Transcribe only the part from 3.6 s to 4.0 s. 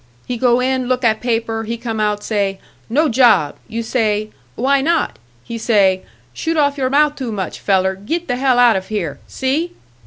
You